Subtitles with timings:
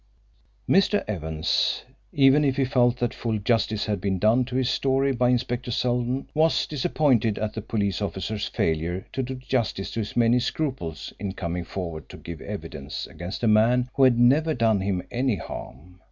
[0.67, 1.03] Mr.
[1.07, 5.29] Evans, even if he felt that full justice had been done to his story by
[5.29, 10.39] Inspector Seldon, was disappointed at the police officer's failure to do justice to his manly
[10.39, 15.03] scruples in coming forward to give evidence against a man who had never done him
[15.11, 15.99] any harm.